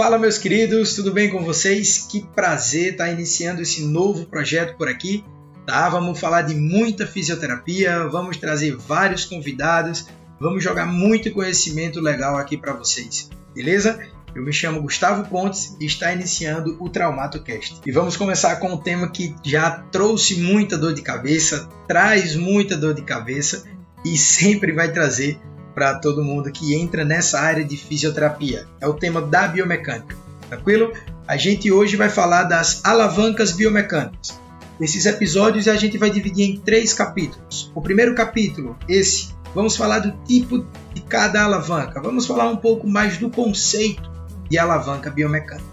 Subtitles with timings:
[0.00, 2.06] Fala, meus queridos, tudo bem com vocês?
[2.10, 5.22] Que prazer estar iniciando esse novo projeto por aqui.
[5.66, 5.90] Tá?
[5.90, 10.06] Vamos falar de muita fisioterapia, vamos trazer vários convidados,
[10.40, 14.00] vamos jogar muito conhecimento legal aqui para vocês, beleza?
[14.34, 17.82] Eu me chamo Gustavo Pontes e está iniciando o TraumatoCast.
[17.84, 22.74] E vamos começar com um tema que já trouxe muita dor de cabeça, traz muita
[22.74, 23.64] dor de cabeça
[24.02, 25.38] e sempre vai trazer
[25.74, 28.66] para todo mundo que entra nessa área de fisioterapia.
[28.80, 30.16] É o tema da biomecânica.
[30.48, 30.92] Tranquilo?
[31.26, 34.40] A gente hoje vai falar das alavancas biomecânicas.
[34.80, 37.70] Esses episódios a gente vai dividir em três capítulos.
[37.74, 42.00] O primeiro capítulo, esse, vamos falar do tipo de cada alavanca.
[42.00, 44.10] Vamos falar um pouco mais do conceito
[44.48, 45.68] de alavanca biomecânica.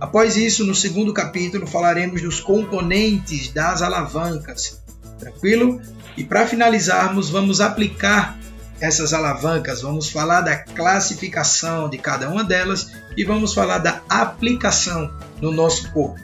[0.00, 4.82] Após isso, no segundo capítulo, falaremos dos componentes das alavancas.
[5.18, 5.80] Tranquilo?
[6.16, 8.38] E para finalizarmos, vamos aplicar
[8.82, 15.08] essas alavancas, vamos falar da classificação de cada uma delas e vamos falar da aplicação
[15.40, 16.20] no nosso corpo.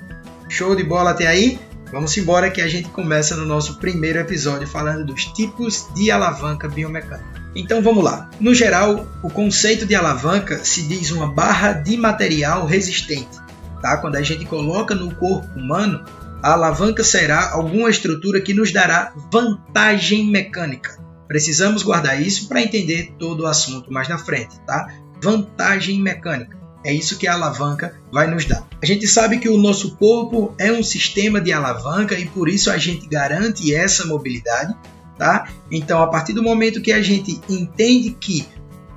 [0.48, 1.60] Show de bola até aí?
[1.92, 6.68] Vamos embora que a gente começa no nosso primeiro episódio falando dos tipos de alavanca
[6.68, 7.38] biomecânica.
[7.54, 8.28] Então vamos lá.
[8.40, 13.38] No geral, o conceito de alavanca se diz uma barra de material resistente.
[13.80, 13.98] Tá?
[13.98, 16.04] Quando a gente coloca no corpo humano,
[16.42, 20.98] a alavanca será alguma estrutura que nos dará vantagem mecânica.
[21.28, 24.88] Precisamos guardar isso para entender todo o assunto mais na frente, tá?
[25.22, 26.56] Vantagem mecânica.
[26.84, 28.66] É isso que a alavanca vai nos dar.
[28.82, 32.70] A gente sabe que o nosso corpo é um sistema de alavanca e por isso
[32.70, 34.74] a gente garante essa mobilidade,
[35.18, 35.48] tá?
[35.70, 38.46] Então, a partir do momento que a gente entende que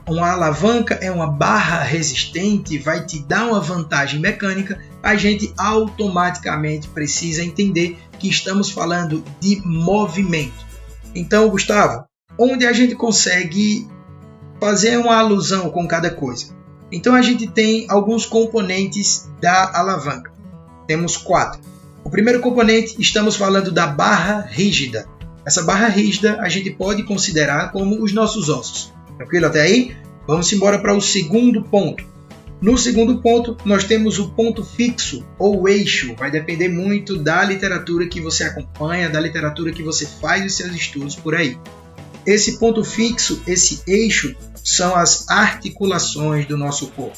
[0.08, 6.88] uma alavanca é uma barra resistente, vai te dar uma vantagem mecânica, a gente automaticamente
[6.88, 10.66] precisa entender que estamos falando de movimento.
[11.16, 12.06] Então, Gustavo,
[12.42, 13.88] onde a gente consegue
[14.60, 16.48] fazer uma alusão com cada coisa.
[16.92, 20.32] Então a gente tem alguns componentes da alavanca.
[20.88, 21.62] Temos quatro.
[22.04, 25.08] O primeiro componente, estamos falando da barra rígida.
[25.46, 28.92] Essa barra rígida a gente pode considerar como os nossos ossos.
[29.18, 29.96] Tranquilo até aí?
[30.28, 32.04] Vamos embora para o segundo ponto.
[32.60, 36.16] No segundo ponto, nós temos o ponto fixo ou eixo.
[36.16, 40.72] Vai depender muito da literatura que você acompanha, da literatura que você faz os seus
[40.76, 41.58] estudos por aí.
[42.26, 47.18] Esse ponto fixo, esse eixo, são as articulações do nosso corpo.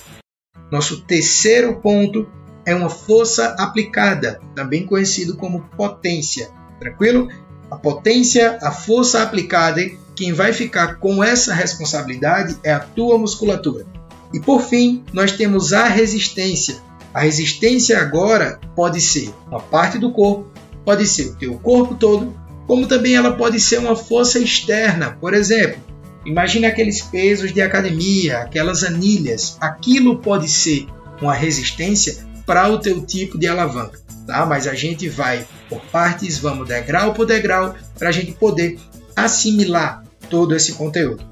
[0.72, 2.28] Nosso terceiro ponto
[2.66, 6.50] é uma força aplicada, também conhecido como potência.
[6.80, 7.28] Tranquilo?
[7.70, 9.82] A potência, a força aplicada,
[10.16, 13.86] quem vai ficar com essa responsabilidade é a tua musculatura.
[14.34, 16.78] E por fim, nós temos a resistência.
[17.14, 20.52] A resistência agora pode ser uma parte do corpo,
[20.84, 22.34] pode ser o teu corpo todo,
[22.68, 25.18] como também ela pode ser uma força externa.
[25.20, 25.82] Por exemplo,
[26.26, 29.58] imagine aqueles pesos de academia, aquelas anilhas.
[29.60, 30.88] Aquilo pode ser
[31.22, 34.46] uma resistência para o teu tipo de alavanca, tá?
[34.46, 38.78] Mas a gente vai por partes, vamos degrau por degrau, para a gente poder
[39.16, 41.24] assimilar todo esse conteúdo.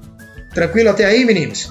[0.54, 1.70] Tranquilo até aí, meninos?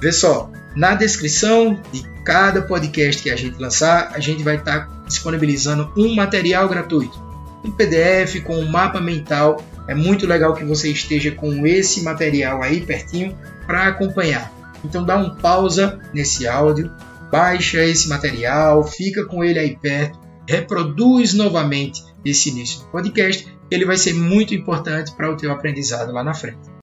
[0.00, 4.86] Vê só, na descrição de cada podcast que a gente lançar, a gente vai estar
[4.86, 7.27] tá disponibilizando um material gratuito
[7.68, 9.62] um PDF com um mapa mental.
[9.86, 13.36] É muito legal que você esteja com esse material aí pertinho
[13.66, 14.52] para acompanhar.
[14.84, 16.90] Então dá um pausa nesse áudio,
[17.30, 23.84] baixa esse material, fica com ele aí perto, reproduz novamente esse início do podcast, ele
[23.84, 26.77] vai ser muito importante para o teu aprendizado lá na frente.